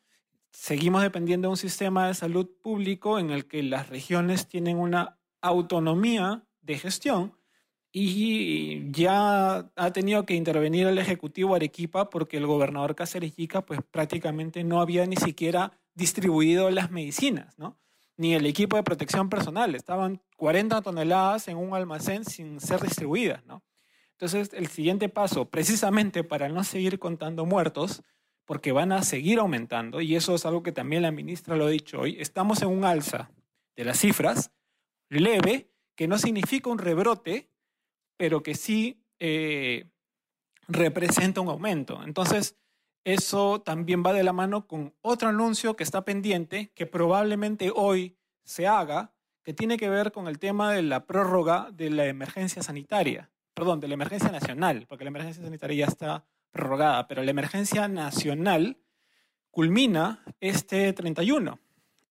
Seguimos 0.51 1.03
dependiendo 1.03 1.49
de 1.49 1.51
un 1.51 1.57
sistema 1.57 2.07
de 2.07 2.15
salud 2.15 2.49
público 2.63 3.19
en 3.19 3.31
el 3.31 3.47
que 3.47 3.63
las 3.63 3.89
regiones 3.89 4.47
tienen 4.47 4.79
una 4.79 5.19
autonomía 5.41 6.47
de 6.63 6.79
gestión 6.79 7.35
y 7.97 8.91
ya 8.91 9.71
ha 9.77 9.93
tenido 9.93 10.27
que 10.27 10.35
intervenir 10.35 10.89
el 10.89 10.99
Ejecutivo 10.99 11.55
Arequipa 11.55 12.11
porque 12.11 12.39
el 12.39 12.47
gobernador 12.47 12.97
Cáceres 12.97 13.37
Yica 13.37 13.65
pues 13.65 13.81
prácticamente 13.89 14.65
no 14.65 14.81
había 14.81 15.07
ni 15.07 15.15
siquiera 15.15 15.79
distribuido 15.95 16.71
las 16.71 16.91
medicinas, 16.91 17.57
¿no? 17.57 17.79
Ni 18.17 18.35
el 18.35 18.47
equipo 18.47 18.77
de 18.77 18.83
protección 18.83 19.29
personal. 19.29 19.77
Estaban 19.77 20.21
40 20.37 20.83
toneladas 20.83 21.47
en 21.47 21.57
un 21.57 21.75
almacén 21.75 22.25
sin 22.25 22.59
ser 22.59 22.81
distribuidas, 22.81 23.47
¿no? 23.47 23.63
Entonces, 24.25 24.55
el 24.59 24.69
siguiente 24.69 25.11
paso, 25.11 25.51
precisamente 25.51 26.25
para 26.25 26.49
no 26.49 26.65
seguir 26.65 26.99
contando 26.99 27.45
muertos, 27.45 28.03
porque 28.47 28.73
van 28.73 28.91
a 28.91 29.03
seguir 29.03 29.39
aumentando 29.39 30.01
y 30.01 30.17
eso 30.17 30.35
es 30.35 30.47
algo 30.47 30.63
que 30.63 30.73
también 30.73 31.03
la 31.03 31.11
ministra 31.11 31.57
lo 31.57 31.67
ha 31.67 31.69
dicho 31.69 32.01
hoy. 32.01 32.17
Estamos 32.19 32.63
en 32.63 32.69
un 32.69 32.87
alza 32.87 33.31
de 33.77 33.85
las 33.85 33.99
cifras 33.99 34.51
leve, 35.11 35.71
que 35.95 36.09
no 36.09 36.17
significa 36.17 36.71
un 36.71 36.79
rebrote, 36.79 37.51
pero 38.17 38.43
que 38.43 38.55
sí 38.55 39.05
eh, 39.19 39.91
representa 40.69 41.43
un 41.43 41.51
aumento. 41.51 42.03
Entonces, 42.03 42.57
eso 43.05 43.61
también 43.61 44.03
va 44.03 44.15
de 44.15 44.25
la 44.25 44.33
mano 44.33 44.67
con 44.67 44.95
otro 45.03 45.29
anuncio 45.29 45.77
que 45.77 45.85
está 45.85 46.03
pendiente, 46.07 46.73
que 46.75 46.87
probablemente 46.87 47.71
hoy 47.75 48.17
se 48.43 48.67
haga, 48.67 49.13
que 49.43 49.53
tiene 49.53 49.77
que 49.77 49.91
ver 49.91 50.13
con 50.13 50.29
el 50.29 50.39
tema 50.39 50.73
de 50.73 50.81
la 50.81 51.05
prórroga 51.05 51.69
de 51.73 51.91
la 51.91 52.07
emergencia 52.07 52.63
sanitaria, 52.63 53.31
perdón, 53.55 53.81
de 53.81 53.89
la 53.89 53.95
emergencia 53.95 54.31
nacional, 54.31 54.87
porque 54.89 55.05
la 55.05 55.11
emergencia 55.11 55.45
sanitaria 55.45 55.87
ya 55.87 55.93
está 55.93 56.25
prorrogada, 56.51 57.07
pero 57.09 57.23
la 57.23 57.31
emergencia 57.31 57.89
nacional 57.89 58.79
culmina 59.51 60.25
este 60.41 60.93
31 60.93 61.59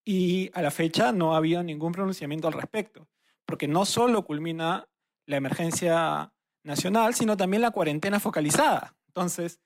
y 0.06 0.50
a 0.54 0.62
la 0.62 0.72
fecha 0.72 1.12
no 1.12 1.34
ha 1.34 1.38
habido 1.38 1.62
ningún 1.64 1.92
pronunciamiento 1.92 2.48
al 2.48 2.54
respecto, 2.54 3.08
porque 3.46 3.68
no 3.68 3.86
solo 3.86 4.26
culmina 4.26 4.88
la 5.26 5.38
emergencia 5.38 6.34
nacional, 6.64 7.14
sino 7.14 7.38
también 7.38 7.62
la 7.62 7.72
cuarentena 7.72 8.20
focalizada. 8.20 8.96
Entonces, 9.08 9.60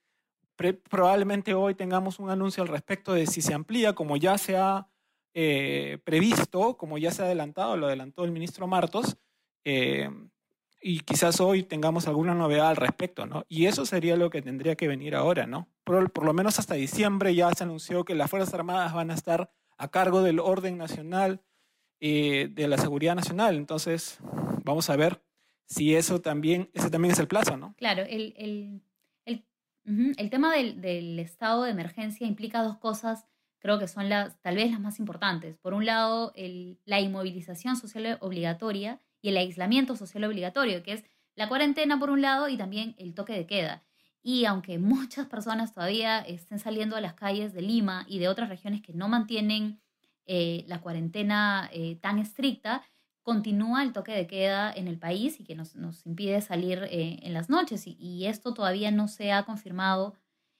probablemente 0.89 1.53
hoy 1.53 1.75
tengamos 1.75 2.19
un 2.19 2.29
anuncio 2.29 2.63
al 2.63 2.69
respecto 2.69 3.13
de 3.13 3.27
si 3.27 3.41
se 3.41 3.53
amplía, 3.53 3.93
como 3.93 4.17
ya 4.17 4.37
se 4.37 4.57
ha 4.57 4.87
eh, 5.33 5.99
previsto, 6.03 6.77
como 6.77 6.97
ya 6.97 7.11
se 7.11 7.21
ha 7.21 7.25
adelantado, 7.25 7.77
lo 7.77 7.87
adelantó 7.87 8.25
el 8.25 8.31
ministro 8.31 8.67
Martos, 8.67 9.17
eh, 9.63 10.09
y 10.87 11.01
quizás 11.01 11.41
hoy 11.41 11.63
tengamos 11.63 12.07
alguna 12.07 12.33
novedad 12.33 12.69
al 12.69 12.77
respecto, 12.77 13.25
¿no? 13.25 13.43
Y 13.49 13.65
eso 13.65 13.85
sería 13.85 14.15
lo 14.15 14.29
que 14.29 14.41
tendría 14.41 14.77
que 14.77 14.87
venir 14.87 15.15
ahora, 15.15 15.45
¿no? 15.45 15.67
Por, 15.83 16.11
por 16.11 16.23
lo 16.23 16.31
menos 16.31 16.59
hasta 16.59 16.75
diciembre 16.75 17.35
ya 17.35 17.51
se 17.51 17.65
anunció 17.65 18.05
que 18.05 18.15
las 18.15 18.29
Fuerzas 18.29 18.53
Armadas 18.53 18.93
van 18.93 19.11
a 19.11 19.13
estar 19.13 19.51
a 19.77 19.89
cargo 19.89 20.23
del 20.23 20.39
orden 20.39 20.77
nacional, 20.77 21.41
eh, 21.99 22.47
de 22.49 22.69
la 22.69 22.77
seguridad 22.77 23.15
nacional. 23.15 23.57
Entonces, 23.57 24.19
vamos 24.63 24.89
a 24.89 24.95
ver 24.95 25.21
si 25.65 25.93
eso 25.93 26.21
también, 26.21 26.69
ese 26.73 26.89
también 26.89 27.11
es 27.11 27.19
el 27.19 27.27
plazo, 27.27 27.57
¿no? 27.57 27.75
Claro, 27.75 28.03
el, 28.03 28.33
el, 28.37 28.81
el, 29.25 29.45
el 30.15 30.29
tema 30.29 30.55
del, 30.55 30.79
del, 30.79 31.19
estado 31.19 31.63
de 31.63 31.71
emergencia 31.71 32.25
implica 32.25 32.63
dos 32.63 32.77
cosas, 32.77 33.25
creo 33.59 33.77
que 33.77 33.89
son 33.89 34.07
las, 34.07 34.41
tal 34.41 34.55
vez 34.55 34.71
las 34.71 34.79
más 34.79 34.99
importantes. 34.99 35.57
Por 35.57 35.73
un 35.73 35.85
lado, 35.85 36.31
la 36.85 37.01
inmovilización 37.01 37.75
social 37.75 38.17
obligatoria 38.21 39.01
y 39.21 39.29
el 39.29 39.37
aislamiento 39.37 39.95
social 39.95 40.23
obligatorio, 40.23 40.83
que 40.83 40.93
es 40.93 41.03
la 41.35 41.47
cuarentena 41.47 41.99
por 41.99 42.09
un 42.09 42.21
lado 42.21 42.49
y 42.49 42.57
también 42.57 42.95
el 42.97 43.13
toque 43.13 43.33
de 43.33 43.45
queda. 43.45 43.83
Y 44.21 44.45
aunque 44.45 44.79
muchas 44.79 45.27
personas 45.27 45.73
todavía 45.73 46.19
estén 46.19 46.59
saliendo 46.59 46.95
a 46.95 47.01
las 47.01 47.13
calles 47.13 47.53
de 47.53 47.61
Lima 47.61 48.05
y 48.09 48.19
de 48.19 48.27
otras 48.27 48.49
regiones 48.49 48.81
que 48.81 48.93
no 48.93 49.07
mantienen 49.07 49.79
eh, 50.25 50.65
la 50.67 50.81
cuarentena 50.81 51.69
eh, 51.71 51.95
tan 52.01 52.19
estricta, 52.19 52.83
continúa 53.21 53.83
el 53.83 53.93
toque 53.93 54.13
de 54.13 54.27
queda 54.27 54.71
en 54.73 54.87
el 54.87 54.97
país 54.99 55.39
y 55.39 55.43
que 55.43 55.55
nos, 55.55 55.75
impide 56.05 56.41
salir 56.41 56.83
eh, 56.89 57.19
en 57.21 57.33
las 57.33 57.49
noches. 57.49 57.83
Y, 57.85 58.25
esto 58.25 58.53
todavía 58.53 58.91
no 58.91 59.07
se 59.07 59.31
ha 59.31 59.43
confirmado. 59.43 60.15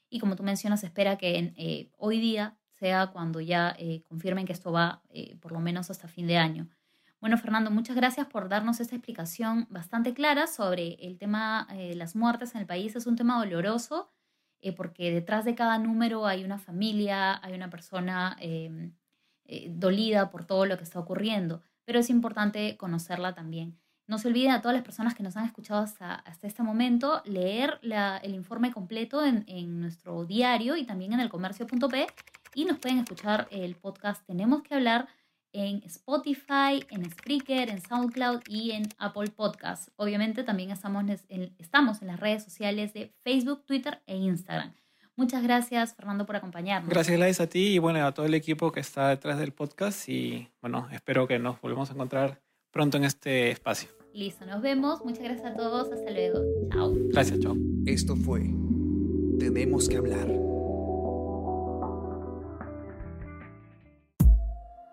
Y 0.10 0.20
como 0.20 0.36
tú 0.36 0.44
mencionas, 0.44 0.82
se 0.82 0.86
espera 0.86 1.18
que 1.18 1.92
hoy 1.98 2.20
día 2.20 2.58
sea 2.72 3.08
cuando 3.08 3.42
ya 3.42 3.76
confirmen 4.08 4.46
que 4.46 4.54
esto 4.54 4.72
va 4.72 5.02
por 5.42 5.52
lo 5.52 5.60
menos 5.60 5.90
hasta 5.90 6.08
fin 6.08 6.28
de 6.28 6.38
año. 6.38 6.70
Bueno, 7.19 7.38
Fernando, 7.38 7.71
muchas 7.71 7.95
gracias 7.95 8.27
por 8.27 8.47
darnos 8.47 8.79
esta 8.79 8.95
explicación 8.95 9.67
bastante 9.69 10.13
clara 10.13 10.45
sobre 10.47 10.93
el 11.01 11.17
tema 11.17 11.67
de 11.71 11.95
las 11.95 12.15
muertes 12.15 12.53
en 12.53 12.62
el 12.62 12.67
país. 12.67 12.95
Es 12.95 13.07
un 13.07 13.15
tema 13.15 13.39
doloroso 13.39 14.12
porque 14.75 15.12
detrás 15.12 15.45
de 15.45 15.55
cada 15.55 15.77
número 15.77 16.25
hay 16.25 16.43
una 16.43 16.57
familia, 16.57 17.39
hay 17.43 17.53
una 17.53 17.69
persona 17.69 18.36
em, 18.39 18.93
eh, 19.45 19.69
dolida 19.71 20.30
por 20.30 20.45
todo 20.45 20.65
lo 20.65 20.77
que 20.77 20.84
está 20.84 20.99
ocurriendo, 20.99 21.62
pero 21.86 21.99
es 21.99 22.10
importante 22.10 22.77
conocerla 22.77 23.34
también. 23.34 23.80
No 24.08 24.17
se 24.17 24.30
olviden 24.30 24.51
a 24.51 24.62
todas 24.62 24.75
las 24.75 24.86
personas 24.86 25.15
que 25.15 25.23
nos 25.23 25.36
han 25.36 25.45
escuchado 25.45 25.82
hasta, 25.82 26.23
este 26.41 26.63
momento 26.63 27.21
leer 27.25 27.80
el 27.82 28.34
informe 28.34 28.71
completo 28.71 29.25
en, 29.25 29.43
en, 29.47 29.82
nuestro 29.82 30.25
diario 30.25 30.77
y 30.77 30.86
también 30.86 31.13
en 31.13 31.19
el 31.19 31.30
comercio.p 31.30 32.08
y 32.56 32.65
nos 32.65 32.80
pueden 32.80 32.99
escuchar 32.99 33.47
el 33.51 33.75
podcast 33.75 34.25
Tenemos 34.25 34.63
que 34.63 34.75
hablar 34.75 35.08
en 35.60 35.82
Spotify, 35.86 36.84
en 36.89 37.10
Spreaker, 37.10 37.70
en 37.70 37.82
SoundCloud 37.82 38.41
y 38.48 38.72
en 38.72 38.84
Apple 38.98 39.32
Podcasts. 39.32 39.91
Obviamente 39.96 40.43
también 40.43 40.72
estamos 40.72 41.06
estamos 41.58 42.02
en 42.02 42.08
las 42.08 42.20
redes 42.20 42.43
sociales 42.43 42.93
de 42.93 43.13
Facebook, 43.24 43.65
Twitter 43.65 44.02
e 44.06 44.15
Instagram. 44.17 44.74
Muchas 45.15 45.41
gracias, 45.41 45.96
Fernando, 45.96 46.28
por 46.28 46.36
acompañarnos. 46.36 46.89
Gracias, 46.89 47.17
Gladys, 47.17 47.41
a 47.41 47.48
ti 47.48 47.74
y 47.74 47.80
bueno, 47.80 48.06
a 48.06 48.12
todo 48.13 48.28
el 48.28 48.36
equipo 48.36 48.72
que 48.72 48.80
está 48.80 49.10
detrás 49.10 49.39
del 49.39 49.52
podcast. 49.52 50.08
Y 50.08 50.48
bueno, 50.62 50.88
espero 50.91 51.28
que 51.28 51.39
nos 51.39 51.60
volvamos 51.60 51.89
a 51.89 51.93
encontrar 51.93 52.39
pronto 52.72 52.98
en 52.98 53.04
este 53.04 53.50
espacio. 53.50 53.89
Listo, 54.13 54.46
nos 54.46 54.62
vemos. 54.62 55.04
Muchas 55.04 55.24
gracias 55.24 55.54
a 55.54 55.56
todos. 55.56 55.91
Hasta 55.91 56.12
luego. 56.12 56.39
Chao. 56.72 56.93
Gracias, 57.10 57.39
chao. 57.39 57.56
Esto 57.86 58.15
fue 58.15 58.41
Tenemos 59.39 59.89
que 59.89 59.98
hablar. 59.98 60.57